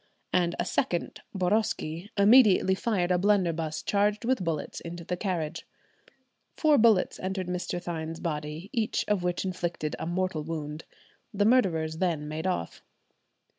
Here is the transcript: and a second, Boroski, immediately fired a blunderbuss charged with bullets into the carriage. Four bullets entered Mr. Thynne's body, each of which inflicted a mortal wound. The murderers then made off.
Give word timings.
and 0.33 0.55
a 0.59 0.65
second, 0.65 1.21
Boroski, 1.31 2.09
immediately 2.17 2.73
fired 2.73 3.11
a 3.11 3.19
blunderbuss 3.19 3.83
charged 3.83 4.25
with 4.25 4.43
bullets 4.43 4.79
into 4.79 5.03
the 5.05 5.15
carriage. 5.15 5.67
Four 6.57 6.79
bullets 6.79 7.19
entered 7.19 7.45
Mr. 7.45 7.79
Thynne's 7.79 8.19
body, 8.19 8.71
each 8.73 9.05
of 9.07 9.21
which 9.21 9.45
inflicted 9.45 9.95
a 9.99 10.07
mortal 10.07 10.43
wound. 10.43 10.85
The 11.35 11.45
murderers 11.45 11.99
then 11.99 12.27
made 12.27 12.47
off. 12.47 12.81